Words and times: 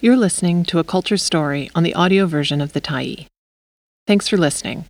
You're 0.00 0.16
listening 0.16 0.62
to 0.66 0.78
a 0.78 0.84
culture 0.84 1.16
story 1.16 1.72
on 1.74 1.82
the 1.82 1.94
audio 1.94 2.26
version 2.26 2.60
of 2.60 2.72
The 2.72 2.80
Tyee. 2.80 3.26
Thanks 4.06 4.28
for 4.28 4.36
listening. 4.36 4.84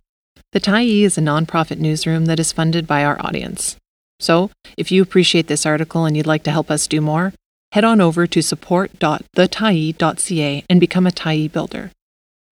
The 0.51 0.59
Tyee 0.59 1.01
is 1.01 1.17
a 1.17 1.21
nonprofit 1.21 1.79
newsroom 1.79 2.27
that 2.27 2.39
is 2.39 2.51
funded 2.51 2.85
by 2.85 3.03
our 3.03 3.19
audience. 3.19 3.75
So, 4.19 4.51
if 4.77 4.91
you 4.91 5.01
appreciate 5.01 5.47
this 5.47 5.65
article 5.65 6.05
and 6.05 6.15
you'd 6.15 6.27
like 6.27 6.43
to 6.43 6.51
help 6.51 6.69
us 6.69 6.85
do 6.85 7.01
more, 7.01 7.33
head 7.71 7.83
on 7.83 8.01
over 8.01 8.27
to 8.27 8.43
support.thetyee.ca 8.43 10.63
and 10.69 10.79
become 10.79 11.07
a 11.07 11.11
Tyee 11.11 11.51
builder. 11.51 11.89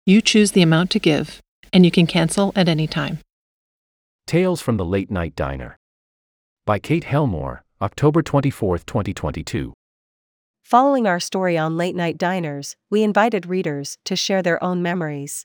You 0.07 0.21
choose 0.21 0.53
the 0.53 0.63
amount 0.63 0.93
to 0.93 1.01
give, 1.01 1.41
and 1.73 1.85
you 1.85 1.91
can 1.91 2.07
cancel 2.07 2.53
at 2.55 2.69
any 2.69 2.87
time. 2.87 3.19
Tales 4.29 4.61
from 4.61 4.77
the 4.77 4.85
Late 4.85 5.11
Night 5.11 5.35
Diner. 5.35 5.77
By 6.67 6.79
Kate 6.79 7.03
Helmore, 7.03 7.65
October 7.83 8.23
24, 8.23 8.79
2022. 8.79 9.75
Following 10.65 11.07
our 11.07 11.21
story 11.21 11.59
on 11.59 11.77
late 11.77 11.95
night 11.95 12.17
diners, 12.17 12.75
we 12.89 13.03
invited 13.03 13.45
readers 13.45 13.99
to 14.07 14.17
share 14.17 14.43
their 14.43 14.65
own 14.65 14.83
memories. 14.83 15.45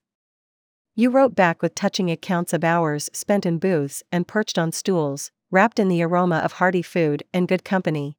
You 0.96 1.10
wrote 1.10 1.36
back 1.36 1.62
with 1.62 1.76
touching 1.76 2.10
accounts 2.10 2.54
of 2.54 2.64
hours 2.64 3.10
spent 3.12 3.46
in 3.46 3.58
booths 3.58 4.02
and 4.14 4.26
perched 4.26 4.58
on 4.58 4.72
stools, 4.72 5.32
wrapped 5.52 5.78
in 5.78 5.90
the 5.90 6.02
aroma 6.02 6.38
of 6.38 6.54
hearty 6.54 6.82
food 6.82 7.24
and 7.34 7.50
good 7.50 7.66
company. 7.66 8.18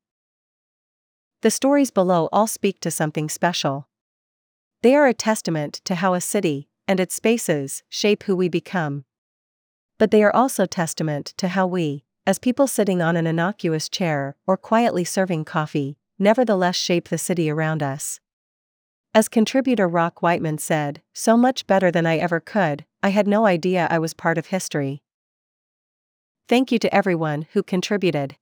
The 1.40 1.50
stories 1.50 1.90
below 1.90 2.28
all 2.32 2.46
speak 2.46 2.80
to 2.80 2.90
something 2.90 3.30
special. 3.30 3.88
They 4.82 4.94
are 4.94 5.06
a 5.06 5.14
testament 5.14 5.80
to 5.86 5.94
how 5.94 6.12
a 6.12 6.20
city, 6.20 6.68
and 6.86 7.00
its 7.00 7.14
spaces, 7.14 7.82
shape 7.88 8.24
who 8.24 8.36
we 8.36 8.50
become. 8.50 9.06
But 9.98 10.10
they 10.10 10.22
are 10.22 10.36
also 10.36 10.66
testament 10.66 11.32
to 11.38 11.48
how 11.48 11.66
we, 11.66 12.04
as 12.26 12.38
people 12.38 12.66
sitting 12.66 13.00
on 13.00 13.16
an 13.16 13.26
innocuous 13.26 13.88
chair 13.88 14.36
or 14.46 14.58
quietly 14.58 15.04
serving 15.04 15.46
coffee, 15.46 15.96
nevertheless 16.20 16.76
shape 16.76 17.08
the 17.08 17.18
city 17.18 17.50
around 17.50 17.82
us. 17.82 18.20
As 19.12 19.28
contributor 19.28 19.88
Rock 19.88 20.22
Whiteman 20.22 20.58
said, 20.58 21.02
so 21.12 21.36
much 21.36 21.66
better 21.66 21.90
than 21.90 22.06
I 22.06 22.18
ever 22.18 22.38
could, 22.38 22.84
I 23.02 23.08
had 23.08 23.26
no 23.26 23.46
idea 23.46 23.88
I 23.90 23.98
was 23.98 24.14
part 24.14 24.38
of 24.38 24.46
history. 24.46 25.02
Thank 26.48 26.70
you 26.70 26.78
to 26.78 26.94
everyone 26.94 27.46
who 27.52 27.62
contributed. 27.62 28.36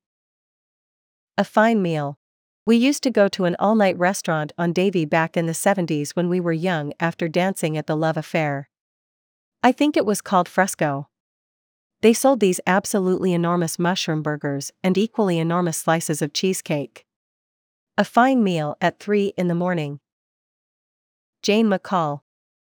A 1.39 1.45
fine 1.45 1.81
meal. 1.81 2.19
We 2.67 2.77
used 2.77 3.03
to 3.05 3.11
go 3.11 3.29
to 3.29 3.47
an 3.47 3.56
all 3.59 3.75
night 3.75 3.97
restaurant 3.97 4.53
on 4.59 4.75
Davie 4.75 5.06
back 5.06 5.39
in 5.39 5.47
the 5.47 5.53
70s 5.53 6.11
when 6.11 6.29
we 6.29 6.41
were 6.41 6.53
young 6.53 6.93
after 7.01 7.29
dancing 7.29 7.79
at 7.79 7.87
the 7.87 7.97
Love 7.97 8.19
Affair. 8.19 8.69
I 9.62 9.73
think 9.73 9.97
it 9.97 10.05
was 10.05 10.21
called 10.21 10.49
Fresco. 10.49 11.09
They 12.03 12.12
sold 12.12 12.41
these 12.41 12.61
absolutely 12.67 13.33
enormous 13.33 13.79
mushroom 13.79 14.23
burgers 14.23 14.71
and 14.84 14.99
equally 14.99 15.39
enormous 15.39 15.79
slices 15.79 16.21
of 16.21 16.33
cheesecake. 16.33 17.06
A 17.99 18.05
fine 18.05 18.45
meal 18.45 18.77
at 18.81 19.01
3 19.01 19.33
in 19.37 19.49
the 19.49 19.57
morning. 19.57 19.99
Jane 21.43 21.67
McCall. 21.67 22.21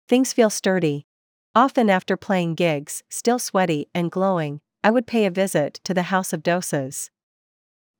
Things 0.09 0.33
feel 0.33 0.49
sturdy. 0.49 1.09
Often 1.57 1.91
after 1.91 2.17
playing 2.17 2.55
gigs, 2.55 3.03
still 3.11 3.41
sweaty 3.41 3.89
and 3.93 4.13
glowing, 4.13 4.61
I 4.85 4.93
would 4.93 5.09
pay 5.09 5.27
a 5.27 5.33
visit 5.33 5.81
to 5.83 5.93
the 5.93 6.05
House 6.05 6.33
of 6.33 6.45
Dosas. 6.45 7.11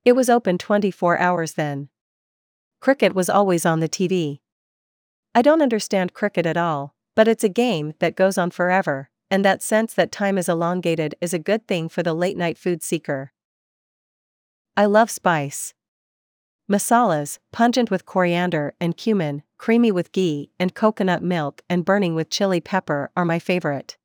It 0.05 0.13
was 0.13 0.31
open 0.31 0.59
24 0.59 1.19
hours 1.19 1.55
then. 1.55 1.89
Cricket 2.81 3.17
was 3.17 3.29
always 3.29 3.67
on 3.67 3.81
the 3.81 3.89
TV. 3.89 4.39
I 5.35 5.43
don't 5.43 5.61
understand 5.61 6.15
cricket 6.15 6.47
at 6.47 6.57
all, 6.57 6.95
but 7.17 7.27
it's 7.27 7.43
a 7.43 7.49
game 7.49 7.95
that 7.99 8.15
goes 8.15 8.39
on 8.39 8.53
forever, 8.53 9.11
and 9.29 9.45
that 9.45 9.61
sense 9.61 9.93
that 9.95 10.13
time 10.13 10.39
is 10.39 10.49
elongated 10.49 11.17
is 11.21 11.35
a 11.35 11.41
good 11.41 11.67
thing 11.67 11.89
for 11.89 12.05
the 12.05 12.15
late 12.15 12.37
night 12.37 12.57
food 12.57 12.81
seeker. 12.81 13.33
I 14.77 14.85
love 14.85 15.11
spice. 15.11 15.75
Masalas, 16.71 17.39
pungent 17.53 17.91
with 17.91 18.07
coriander 18.07 18.75
and 18.81 18.97
cumin, 18.97 19.43
creamy 19.59 19.93
with 19.93 20.13
ghee 20.13 20.51
and 20.59 20.75
coconut 20.75 21.23
milk, 21.23 21.63
and 21.69 21.85
burning 21.85 22.15
with 22.15 22.31
chili 22.31 22.61
pepper 22.61 23.11
are 23.15 23.25
my 23.25 23.39
favorite. 23.39 23.99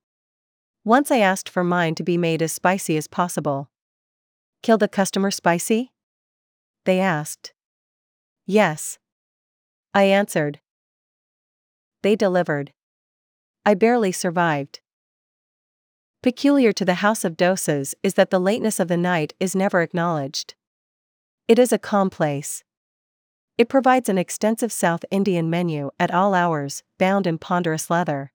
Once 0.84 1.10
I 1.10 1.20
asked 1.20 1.48
for 1.48 1.64
mine 1.64 1.96
to 1.96 2.04
be 2.04 2.18
made 2.18 2.42
as 2.42 2.52
spicy 2.52 2.98
as 2.98 3.08
possible. 3.08 3.70
Kill 4.62 4.78
the 4.78 4.88
customer 4.88 5.32
spicy? 5.32 5.94
They 6.86 7.00
asked. 7.00 7.54
Yes. 8.46 9.00
I 9.94 10.04
answered. 10.04 10.60
They 12.02 12.16
delivered. 12.16 12.74
I 13.66 13.74
barely 13.74 14.12
survived. 14.12 14.82
Peculiar 16.22 16.74
to 16.74 16.84
the 16.84 16.96
House 16.96 17.24
of 17.24 17.38
Dosas 17.38 17.96
is 18.04 18.16
that 18.16 18.30
the 18.30 18.40
lateness 18.40 18.80
of 18.80 18.90
the 18.90 18.98
night 18.98 19.34
is 19.40 19.56
never 19.56 19.82
acknowledged. 19.82 20.56
It 21.50 21.58
is 21.58 21.74
a 21.74 21.80
calm 21.80 22.12
place. 22.12 22.64
It 23.58 23.70
provides 23.70 24.08
an 24.08 24.20
extensive 24.20 24.72
South 24.72 25.04
Indian 25.10 25.50
menu 25.50 25.90
at 26.00 26.14
all 26.14 26.36
hours, 26.36 26.84
bound 27.00 27.26
in 27.26 27.40
ponderous 27.40 27.90
leather. 27.90 28.32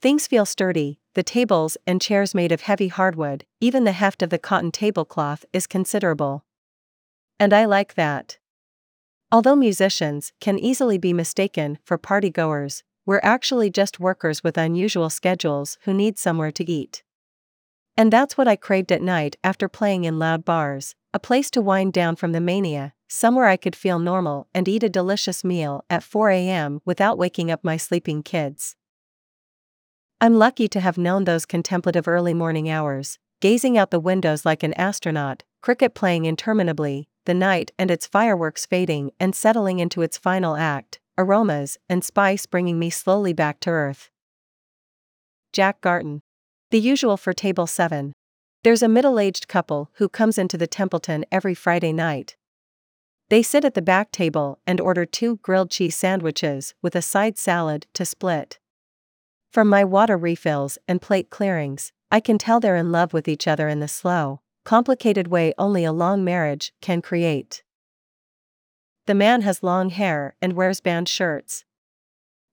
Things 0.00 0.28
feel 0.28 0.46
sturdy, 0.46 1.00
the 1.14 1.24
tables 1.24 1.76
and 1.84 2.00
chairs 2.00 2.32
made 2.32 2.52
of 2.52 2.60
heavy 2.60 2.86
hardwood, 2.86 3.44
even 3.60 3.82
the 3.82 3.90
heft 3.90 4.22
of 4.22 4.30
the 4.30 4.38
cotton 4.38 4.70
tablecloth 4.70 5.44
is 5.52 5.66
considerable. 5.66 6.44
And 7.40 7.52
I 7.52 7.64
like 7.64 7.94
that. 7.94 8.38
Although 9.32 9.56
musicians 9.56 10.32
can 10.40 10.60
easily 10.60 10.98
be 10.98 11.12
mistaken 11.12 11.80
for 11.82 11.98
partygoers, 11.98 12.84
we're 13.04 13.18
actually 13.24 13.68
just 13.68 13.98
workers 13.98 14.44
with 14.44 14.56
unusual 14.56 15.10
schedules 15.10 15.76
who 15.86 15.92
need 15.92 16.20
somewhere 16.20 16.52
to 16.52 16.70
eat. 16.70 17.02
And 17.96 18.12
that's 18.12 18.38
what 18.38 18.46
I 18.46 18.54
craved 18.54 18.92
at 18.92 19.02
night 19.02 19.34
after 19.42 19.68
playing 19.68 20.04
in 20.04 20.20
loud 20.20 20.44
bars, 20.44 20.94
a 21.14 21.18
place 21.18 21.50
to 21.50 21.60
wind 21.60 21.92
down 21.92 22.16
from 22.16 22.32
the 22.32 22.40
mania, 22.40 22.94
somewhere 23.06 23.46
I 23.46 23.58
could 23.58 23.76
feel 23.76 23.98
normal 23.98 24.48
and 24.54 24.66
eat 24.66 24.82
a 24.82 24.88
delicious 24.88 25.44
meal 25.44 25.84
at 25.90 26.02
4 26.02 26.30
a.m. 26.30 26.80
without 26.84 27.18
waking 27.18 27.50
up 27.50 27.62
my 27.62 27.76
sleeping 27.76 28.22
kids. 28.22 28.76
I'm 30.20 30.38
lucky 30.38 30.68
to 30.68 30.80
have 30.80 30.96
known 30.96 31.24
those 31.24 31.44
contemplative 31.44 32.08
early 32.08 32.32
morning 32.32 32.70
hours, 32.70 33.18
gazing 33.40 33.76
out 33.76 33.90
the 33.90 34.00
windows 34.00 34.46
like 34.46 34.62
an 34.62 34.72
astronaut, 34.74 35.42
cricket 35.60 35.94
playing 35.94 36.24
interminably, 36.24 37.08
the 37.26 37.34
night 37.34 37.72
and 37.78 37.90
its 37.90 38.06
fireworks 38.06 38.64
fading 38.64 39.10
and 39.20 39.34
settling 39.34 39.80
into 39.80 40.00
its 40.00 40.16
final 40.16 40.56
act, 40.56 40.98
aromas 41.18 41.76
and 41.88 42.02
spice 42.02 42.46
bringing 42.46 42.78
me 42.78 42.88
slowly 42.88 43.32
back 43.32 43.60
to 43.60 43.70
earth. 43.70 44.10
Jack 45.52 45.80
Garton. 45.82 46.22
The 46.70 46.80
usual 46.80 47.18
for 47.18 47.34
table 47.34 47.66
7. 47.66 48.14
There's 48.64 48.82
a 48.82 48.88
middle 48.88 49.18
aged 49.18 49.48
couple 49.48 49.90
who 49.94 50.08
comes 50.08 50.38
into 50.38 50.56
the 50.56 50.68
Templeton 50.68 51.24
every 51.32 51.52
Friday 51.52 51.92
night. 51.92 52.36
They 53.28 53.42
sit 53.42 53.64
at 53.64 53.74
the 53.74 53.82
back 53.82 54.12
table 54.12 54.60
and 54.64 54.80
order 54.80 55.04
two 55.04 55.38
grilled 55.38 55.70
cheese 55.70 55.96
sandwiches 55.96 56.72
with 56.80 56.94
a 56.94 57.02
side 57.02 57.36
salad 57.36 57.86
to 57.94 58.04
split. 58.04 58.60
From 59.50 59.68
my 59.68 59.82
water 59.82 60.16
refills 60.16 60.78
and 60.86 61.02
plate 61.02 61.28
clearings, 61.28 61.92
I 62.12 62.20
can 62.20 62.38
tell 62.38 62.60
they're 62.60 62.76
in 62.76 62.92
love 62.92 63.12
with 63.12 63.26
each 63.26 63.48
other 63.48 63.66
in 63.68 63.80
the 63.80 63.88
slow, 63.88 64.42
complicated 64.64 65.26
way 65.26 65.52
only 65.58 65.84
a 65.84 65.92
long 65.92 66.22
marriage 66.22 66.72
can 66.80 67.02
create. 67.02 67.64
The 69.06 69.14
man 69.14 69.42
has 69.42 69.64
long 69.64 69.90
hair 69.90 70.36
and 70.40 70.52
wears 70.52 70.80
band 70.80 71.08
shirts. 71.08 71.64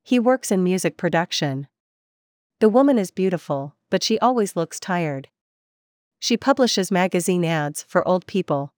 He 0.02 0.18
works 0.18 0.52
in 0.52 0.64
music 0.64 0.98
production. 0.98 1.68
The 2.62 2.70
woman 2.70 2.98
is 2.98 3.12
beautiful, 3.12 3.76
but 3.92 4.02
she 4.02 4.18
always 4.18 4.56
looks 4.56 4.80
tired. 4.80 5.28
She 6.20 6.38
publishes 6.38 6.92
magazine 6.92 7.46
ads 7.46 7.84
for 7.84 8.06
old 8.08 8.28
people. 8.28 8.74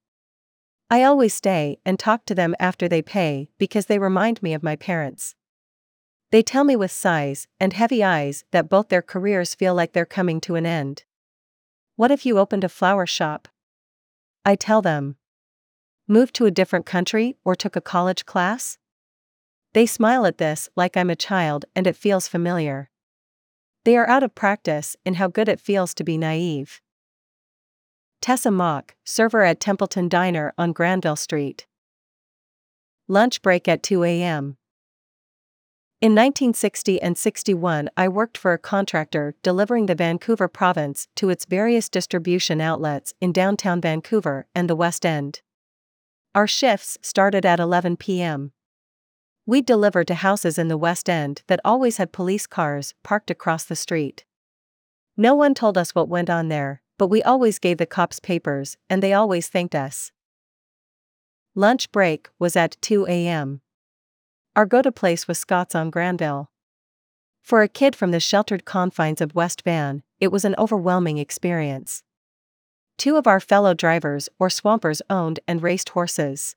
I 0.90 1.04
always 1.04 1.34
stay 1.34 1.80
and 1.86 1.98
talk 1.98 2.26
to 2.26 2.36
them 2.36 2.56
after 2.60 2.88
they 2.88 3.02
pay 3.02 3.50
because 3.58 3.88
they 3.88 3.98
remind 3.98 4.44
me 4.44 4.54
of 4.54 4.62
my 4.62 4.76
parents. 4.76 5.36
They 6.32 6.44
tell 6.44 6.64
me 6.64 6.76
with 6.76 6.92
sighs 6.92 7.48
and 7.60 7.74
heavy 7.74 8.04
eyes 8.04 8.46
that 8.52 8.70
both 8.70 8.90
their 8.90 9.02
careers 9.02 9.56
feel 9.56 9.74
like 9.74 9.94
they're 9.94 10.06
coming 10.06 10.40
to 10.42 10.56
an 10.56 10.66
end. 10.66 11.04
What 11.96 12.12
if 12.12 12.26
you 12.26 12.40
opened 12.40 12.64
a 12.64 12.70
flower 12.70 13.06
shop? 13.06 13.48
I 14.46 14.56
tell 14.56 14.82
them. 14.82 15.18
Moved 16.08 16.36
to 16.36 16.46
a 16.46 16.52
different 16.52 16.86
country 16.86 17.38
or 17.44 17.56
took 17.56 17.76
a 17.76 17.82
college 17.82 18.26
class? 18.26 18.78
They 19.74 19.86
smile 19.86 20.26
at 20.26 20.38
this 20.38 20.70
like 20.76 20.96
I'm 20.96 21.10
a 21.10 21.16
child 21.16 21.66
and 21.76 21.88
it 21.88 21.96
feels 21.96 22.28
familiar. 22.28 22.90
They 23.84 23.98
are 23.98 24.08
out 24.08 24.24
of 24.24 24.36
practice 24.36 24.96
in 25.06 25.16
how 25.16 25.28
good 25.28 25.50
it 25.50 25.60
feels 25.60 25.94
to 25.96 26.04
be 26.04 26.18
naive. 26.18 26.82
Tessa 28.22 28.52
Mock, 28.52 28.94
server 29.04 29.42
at 29.42 29.60
Templeton 29.60 30.08
Diner 30.08 30.54
on 30.56 30.74
Granville 30.74 31.16
Street. 31.16 31.66
Lunch 33.08 33.42
break 33.42 33.68
at 33.68 33.82
2 33.82 34.04
a.m. 34.04 34.58
In 36.02 36.12
1960 36.12 37.02
and 37.02 37.18
61, 37.18 37.90
I 37.98 38.08
worked 38.08 38.38
for 38.38 38.54
a 38.54 38.60
contractor 38.60 39.34
delivering 39.42 39.88
the 39.88 39.96
Vancouver 39.96 40.48
province 40.48 41.08
to 41.16 41.30
its 41.30 41.46
various 41.46 41.90
distribution 41.90 42.62
outlets 42.62 43.16
in 43.20 43.32
downtown 43.32 43.82
Vancouver 43.82 44.46
and 44.54 44.70
the 44.70 44.76
West 44.76 45.04
End. 45.04 45.42
Our 46.36 46.46
shifts 46.46 47.00
started 47.02 47.44
at 47.44 47.60
11 47.60 47.98
p.m. 47.98 48.52
We'd 49.48 49.66
deliver 49.66 50.04
to 50.04 50.14
houses 50.14 50.60
in 50.60 50.68
the 50.68 50.78
West 50.78 51.10
End 51.10 51.42
that 51.48 51.60
always 51.66 51.98
had 51.98 52.12
police 52.12 52.46
cars 52.46 52.94
parked 53.02 53.32
across 53.32 53.64
the 53.64 53.76
street. 53.76 54.26
No 55.18 55.34
one 55.34 55.56
told 55.56 55.76
us 55.76 55.96
what 55.96 56.08
went 56.08 56.30
on 56.30 56.50
there, 56.50 56.84
but 57.02 57.08
we 57.08 57.24
always 57.24 57.58
gave 57.58 57.80
the 57.80 57.88
cops 57.88 58.20
papers, 58.20 58.78
and 58.88 59.02
they 59.02 59.12
always 59.12 59.48
thanked 59.48 59.74
us. 59.74 60.12
Lunch 61.56 61.92
break 61.92 62.30
was 62.38 62.56
at 62.56 62.78
2 62.82 63.08
a.m. 63.08 63.62
Our 64.56 64.68
go 64.68 64.84
to 64.84 64.92
place 64.92 65.28
was 65.28 65.40
Scott's 65.40 65.74
on 65.74 65.90
Granville. 65.90 66.52
For 67.42 67.64
a 67.64 67.68
kid 67.68 67.96
from 67.96 68.12
the 68.12 68.20
sheltered 68.20 68.66
confines 68.66 69.20
of 69.20 69.34
West 69.34 69.64
Van, 69.64 70.04
it 70.20 70.32
was 70.32 70.46
an 70.46 70.54
overwhelming 70.60 71.18
experience. 71.18 72.04
Two 73.00 73.18
of 73.18 73.26
our 73.26 73.40
fellow 73.40 73.74
drivers 73.74 74.30
or 74.38 74.52
swampers 74.52 75.02
owned 75.10 75.40
and 75.48 75.64
raced 75.64 75.90
horses. 75.90 76.56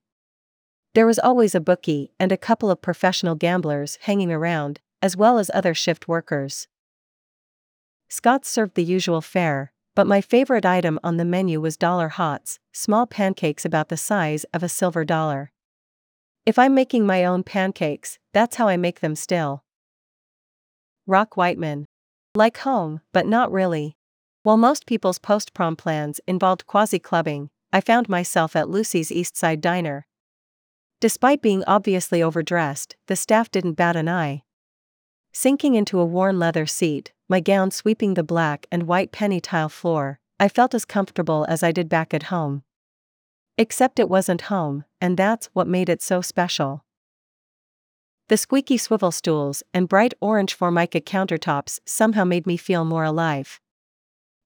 There 0.93 1.07
was 1.07 1.19
always 1.19 1.55
a 1.55 1.59
bookie 1.59 2.13
and 2.21 2.31
a 2.31 2.37
couple 2.37 2.71
of 2.71 2.83
professional 2.83 3.35
gamblers 3.35 3.97
hanging 4.03 4.31
around, 4.31 4.83
as 5.01 5.17
well 5.17 5.39
as 5.39 5.51
other 5.55 5.73
shift 5.73 6.07
workers. 6.07 6.69
Scott's 8.11 8.51
served 8.51 8.75
the 8.75 8.85
usual 8.85 9.23
fare, 9.23 9.73
but 9.95 10.07
my 10.07 10.21
favorite 10.21 10.67
item 10.67 10.99
on 11.05 11.17
the 11.17 11.25
menu 11.25 11.61
was 11.61 11.77
dollar 11.77 12.09
hots, 12.09 12.59
small 12.73 13.07
pancakes 13.07 13.65
about 13.65 13.89
the 13.89 13.97
size 13.97 14.45
of 14.53 14.63
a 14.63 14.69
silver 14.69 15.05
dollar. 15.05 15.53
If 16.45 16.59
I'm 16.59 16.75
making 16.75 17.07
my 17.07 17.25
own 17.25 17.43
pancakes, 17.43 18.19
that's 18.33 18.57
how 18.57 18.69
I 18.69 18.77
make 18.77 19.01
them 19.01 19.15
still. 19.15 19.65
Rock 21.07 21.37
Whiteman. 21.37 21.87
Like 22.35 22.59
home, 22.59 23.01
but 23.13 23.27
not 23.27 23.51
really. 23.51 23.97
While 24.43 24.59
most 24.59 24.85
people's 24.85 25.19
post 25.19 25.55
prom 25.55 25.75
plans 25.75 26.21
involved 26.27 26.67
quasi 26.67 26.99
clubbing, 26.99 27.49
I 27.73 27.81
found 27.81 28.11
myself 28.11 28.55
at 28.55 28.69
Lucy's 28.69 29.11
East 29.11 29.39
Side 29.39 29.63
Diner. 29.63 30.07
Despite 31.01 31.41
being 31.41 31.65
obviously 31.67 32.23
overdressed, 32.23 32.97
the 33.07 33.17
staff 33.17 33.51
didn't 33.51 33.73
bat 33.73 33.97
an 33.97 34.09
eye. 34.09 34.43
Sinking 35.33 35.77
into 35.77 35.99
a 35.99 36.05
worn 36.05 36.39
leather 36.39 36.67
seat, 36.67 37.14
my 37.29 37.41
gown 37.41 37.71
sweeping 37.71 38.15
the 38.15 38.23
black 38.23 38.67
and 38.71 38.85
white 38.85 39.13
penny 39.13 39.41
tile 39.41 39.69
floor, 39.69 40.21
I 40.39 40.49
felt 40.49 40.75
as 40.75 40.85
comfortable 40.85 41.47
as 41.49 41.63
I 41.63 41.73
did 41.73 41.89
back 41.89 42.13
at 42.13 42.25
home. 42.25 42.63
Except 43.57 43.99
it 43.99 44.09
wasn't 44.09 44.43
home, 44.43 44.85
and 45.01 45.17
that's 45.17 45.49
what 45.53 45.69
made 45.69 45.89
it 45.89 46.03
so 46.03 46.21
special. 46.21 46.85
The 48.29 48.37
squeaky 48.37 48.79
swivel 48.79 49.13
stools 49.13 49.63
and 49.73 49.89
bright 49.89 50.15
orange 50.21 50.55
formica 50.55 51.01
countertops 51.01 51.81
somehow 51.85 52.25
made 52.25 52.47
me 52.47 52.57
feel 52.57 52.85
more 52.85 53.05
alive. 53.05 53.61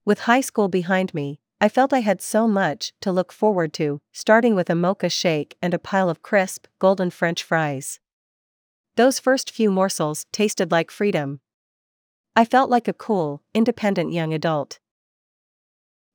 With 0.04 0.20
high 0.20 0.40
school 0.40 0.68
behind 0.68 1.14
me, 1.14 1.40
I 1.60 1.68
felt 1.68 1.92
I 1.92 2.00
had 2.00 2.20
so 2.20 2.46
much 2.46 2.92
to 3.00 3.10
look 3.10 3.32
forward 3.32 3.72
to, 3.74 4.00
starting 4.12 4.54
with 4.54 4.70
a 4.70 4.74
mocha 4.74 5.08
shake 5.08 5.56
and 5.60 5.74
a 5.74 5.78
pile 5.78 6.08
of 6.08 6.22
crisp, 6.22 6.66
golden 6.78 7.10
French 7.10 7.42
fries. 7.42 7.98
Those 8.96 9.18
first 9.18 9.50
few 9.50 9.70
morsels 9.70 10.26
tasted 10.32 10.70
like 10.70 10.90
freedom. 10.90 11.40
I 12.38 12.44
felt 12.44 12.70
like 12.70 12.86
a 12.86 12.92
cool, 12.92 13.42
independent 13.52 14.12
young 14.12 14.32
adult. 14.32 14.78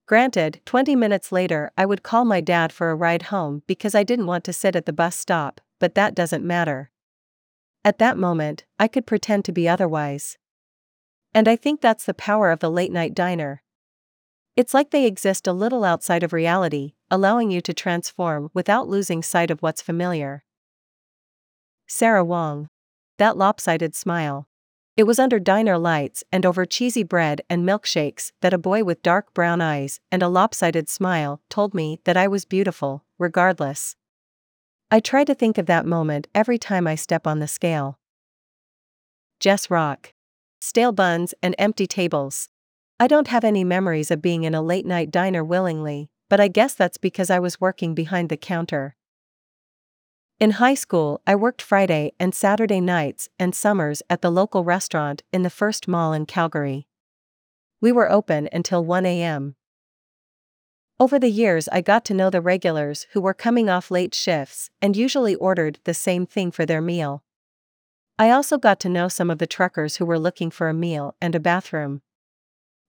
Granted, 0.06 0.62
20 0.64 0.96
minutes 0.96 1.34
later, 1.34 1.70
I 1.78 1.86
would 1.86 2.02
call 2.02 2.24
my 2.24 2.40
dad 2.40 2.72
for 2.72 2.90
a 2.90 2.96
ride 2.96 3.24
home 3.24 3.62
because 3.68 3.94
I 3.94 4.04
didn't 4.04 4.28
want 4.28 4.46
to 4.46 4.54
sit 4.54 4.78
at 4.78 4.86
the 4.86 4.94
bus 4.94 5.18
stop, 5.18 5.60
but 5.80 5.96
that 5.96 6.16
doesn't 6.16 6.46
matter. 6.46 6.92
At 7.84 7.98
that 7.98 8.18
moment, 8.18 8.64
I 8.80 8.88
could 8.88 9.06
pretend 9.06 9.44
to 9.44 9.52
be 9.52 9.68
otherwise. 9.68 10.38
And 11.34 11.50
I 11.50 11.58
think 11.58 11.82
that's 11.82 12.06
the 12.06 12.14
power 12.14 12.52
of 12.52 12.62
the 12.62 12.72
late 12.72 12.94
night 12.94 13.14
diner. 13.14 13.62
It's 14.56 14.74
like 14.74 14.92
they 14.92 15.06
exist 15.06 15.46
a 15.46 15.52
little 15.52 15.84
outside 15.84 16.24
of 16.24 16.32
reality, 16.32 16.94
allowing 17.12 17.52
you 17.52 17.60
to 17.60 17.74
transform 17.74 18.50
without 18.54 18.88
losing 18.88 19.24
sight 19.24 19.52
of 19.52 19.62
what's 19.62 19.82
familiar. 19.82 20.46
Sarah 21.86 22.24
Wong. 22.24 22.70
That 23.18 23.36
lopsided 23.36 23.94
smile. 23.94 24.48
It 24.96 25.06
was 25.06 25.18
under 25.18 25.40
diner 25.40 25.80
lights 25.80 26.24
and 26.32 26.46
over 26.46 26.66
cheesy 26.66 27.02
bread 27.02 27.42
and 27.50 27.68
milkshakes 27.68 28.32
that 28.42 28.54
a 28.54 28.60
boy 28.60 28.84
with 28.84 29.02
dark 29.02 29.34
brown 29.34 29.60
eyes 29.60 30.00
and 30.12 30.22
a 30.22 30.28
lopsided 30.28 30.88
smile 30.88 31.42
told 31.50 31.74
me 31.74 32.00
that 32.04 32.16
I 32.16 32.28
was 32.28 32.46
beautiful, 32.46 33.04
regardless. 33.18 33.96
I 34.92 35.00
try 35.00 35.24
to 35.24 35.34
think 35.34 35.58
of 35.58 35.66
that 35.66 35.88
moment 35.88 36.28
every 36.36 36.60
time 36.60 36.86
I 36.86 36.94
step 36.94 37.26
on 37.26 37.40
the 37.40 37.48
scale. 37.48 37.98
Jess 39.40 39.72
Rock. 39.72 40.14
Stale 40.62 40.92
buns 40.92 41.34
and 41.42 41.56
empty 41.58 41.88
tables. 41.88 42.50
I 43.00 43.08
don't 43.08 43.30
have 43.30 43.44
any 43.44 43.64
memories 43.64 44.12
of 44.12 44.22
being 44.22 44.44
in 44.44 44.54
a 44.54 44.62
late 44.62 44.86
night 44.86 45.10
diner 45.10 45.44
willingly, 45.44 46.12
but 46.30 46.40
I 46.40 46.48
guess 46.48 46.76
that's 46.76 47.00
because 47.00 47.32
I 47.32 47.40
was 47.40 47.60
working 47.60 47.96
behind 47.96 48.30
the 48.30 48.38
counter. 48.38 48.96
In 50.44 50.52
high 50.52 50.74
school, 50.74 51.22
I 51.26 51.36
worked 51.36 51.62
Friday 51.62 52.12
and 52.20 52.36
Saturday 52.36 52.82
nights 52.82 53.30
and 53.40 53.56
summers 53.56 54.04
at 54.10 54.22
the 54.22 54.30
local 54.30 54.66
restaurant 54.66 55.24
in 55.32 55.44
the 55.44 55.50
first 55.50 55.88
mall 55.88 56.12
in 56.12 56.26
Calgary. 56.26 56.86
We 57.80 57.94
were 57.94 58.12
open 58.12 58.50
until 58.52 58.84
1 58.84 59.06
a.m. 59.06 59.56
Over 61.00 61.18
the 61.18 61.30
years, 61.30 61.70
I 61.70 61.80
got 61.80 62.04
to 62.04 62.14
know 62.14 62.30
the 62.30 62.42
regulars 62.42 63.08
who 63.12 63.22
were 63.22 63.34
coming 63.34 63.70
off 63.70 63.90
late 63.90 64.14
shifts 64.14 64.70
and 64.82 64.98
usually 64.98 65.34
ordered 65.36 65.80
the 65.86 65.94
same 65.94 66.26
thing 66.26 66.52
for 66.52 66.66
their 66.66 66.82
meal. 66.82 67.24
I 68.20 68.30
also 68.30 68.58
got 68.58 68.82
to 68.82 68.90
know 68.90 69.08
some 69.08 69.30
of 69.30 69.38
the 69.38 69.48
truckers 69.48 69.96
who 69.96 70.06
were 70.06 70.20
looking 70.20 70.52
for 70.52 70.68
a 70.68 70.74
meal 70.74 71.16
and 71.22 71.36
a 71.36 71.40
bathroom. 71.40 72.02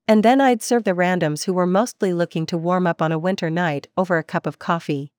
And 0.08 0.24
then 0.24 0.40
I'd 0.40 0.60
serve 0.60 0.82
the 0.82 0.90
randoms 0.90 1.44
who 1.44 1.52
were 1.52 1.68
mostly 1.68 2.12
looking 2.12 2.46
to 2.46 2.58
warm 2.58 2.88
up 2.88 3.00
on 3.00 3.12
a 3.12 3.18
winter 3.18 3.48
night 3.48 3.86
over 3.96 4.18
a 4.18 4.24
cup 4.24 4.44
of 4.44 4.58
coffee. 4.58 5.12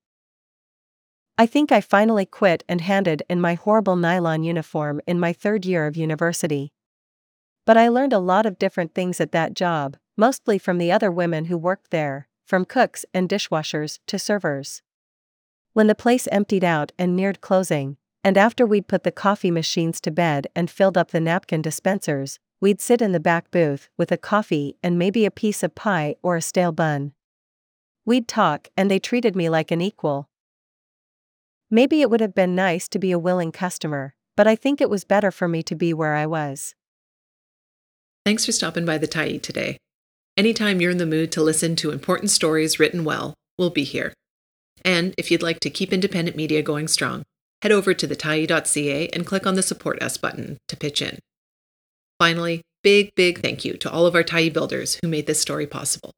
I 1.37 1.45
think 1.45 1.69
I 1.69 1.81
finally 1.81 2.25
quit 2.25 2.63
and 2.69 2.79
handed 2.79 3.21
in 3.29 3.41
my 3.41 3.55
horrible 3.55 3.97
nylon 3.97 4.43
uniform 4.45 5.01
in 5.05 5.19
my 5.19 5.33
third 5.33 5.65
year 5.65 5.85
of 5.85 5.97
university. 5.97 6.71
But 7.65 7.75
I 7.75 7.89
learned 7.89 8.13
a 8.13 8.19
lot 8.19 8.45
of 8.45 8.57
different 8.57 8.93
things 8.93 9.19
at 9.19 9.33
that 9.33 9.53
job, 9.53 9.97
mostly 10.15 10.57
from 10.57 10.77
the 10.77 10.93
other 10.93 11.11
women 11.11 11.45
who 11.45 11.57
worked 11.57 11.91
there, 11.91 12.29
from 12.45 12.63
cooks 12.63 13.05
and 13.13 13.27
dishwashers 13.27 13.99
to 14.07 14.17
servers. 14.17 14.81
When 15.73 15.87
the 15.87 15.95
place 15.95 16.25
emptied 16.31 16.63
out 16.63 16.93
and 16.97 17.17
neared 17.17 17.41
closing, 17.41 17.97
and 18.23 18.37
after 18.37 18.65
we'd 18.65 18.87
put 18.87 19.03
the 19.03 19.11
coffee 19.11 19.51
machines 19.51 19.99
to 20.01 20.11
bed 20.11 20.47
and 20.55 20.71
filled 20.71 20.97
up 20.97 21.11
the 21.11 21.19
napkin 21.19 21.61
dispensers, 21.61 22.39
we'd 22.61 22.79
sit 22.79 23.01
in 23.01 23.11
the 23.11 23.19
back 23.19 23.51
booth 23.51 23.89
with 23.97 24.09
a 24.09 24.17
coffee 24.17 24.77
and 24.81 24.97
maybe 24.97 25.25
a 25.25 25.31
piece 25.31 25.63
of 25.63 25.75
pie 25.75 26.15
or 26.23 26.37
a 26.37 26.41
stale 26.41 26.71
bun. 26.71 27.11
We'd 28.05 28.29
talk 28.29 28.69
and 28.77 28.89
they 28.89 28.99
treated 28.99 29.35
me 29.35 29.49
like 29.49 29.69
an 29.69 29.81
equal. 29.81 30.29
Maybe 31.71 32.01
it 32.01 32.09
would 32.09 32.21
have 32.21 32.35
been 32.35 32.55
nice 32.55 32.87
to 32.89 32.99
be 32.99 33.11
a 33.11 33.19
willing 33.19 33.51
customer, 33.51 34.13
but 34.37 34.47
I 34.47 34.55
think 34.55 34.79
it 34.79 34.89
was 34.89 35.03
better 35.03 35.31
for 35.31 35.47
me 35.47 35.63
to 35.63 35.75
be 35.75 35.93
where 35.93 36.13
I 36.13 36.25
was. 36.25 36.75
Thanks 38.25 38.45
for 38.45 38.51
stopping 38.51 38.85
by 38.85 38.97
the 38.97 39.07
Tyee 39.07 39.41
today. 39.41 39.77
Anytime 40.37 40.81
you're 40.81 40.91
in 40.91 40.97
the 40.97 41.05
mood 41.05 41.31
to 41.31 41.41
listen 41.41 41.75
to 41.77 41.91
important 41.91 42.29
stories 42.29 42.79
written 42.79 43.03
well, 43.03 43.33
we'll 43.57 43.69
be 43.69 43.83
here. 43.83 44.13
And 44.83 45.15
if 45.17 45.31
you'd 45.31 45.41
like 45.41 45.59
to 45.61 45.69
keep 45.69 45.91
independent 45.91 46.37
media 46.37 46.61
going 46.61 46.87
strong, 46.87 47.23
head 47.61 47.71
over 47.71 47.93
to 47.93 48.07
thetyee.ca 48.07 49.07
and 49.09 49.25
click 49.25 49.47
on 49.47 49.55
the 49.55 49.63
Support 49.63 50.03
Us 50.03 50.17
button 50.17 50.57
to 50.67 50.77
pitch 50.77 51.01
in. 51.01 51.19
Finally, 52.19 52.61
big, 52.83 53.09
big 53.15 53.41
thank 53.41 53.65
you 53.65 53.73
to 53.77 53.91
all 53.91 54.05
of 54.05 54.13
our 54.13 54.23
Tyee 54.23 54.53
builders 54.53 54.99
who 55.01 55.07
made 55.07 55.25
this 55.25 55.41
story 55.41 55.65
possible. 55.65 56.11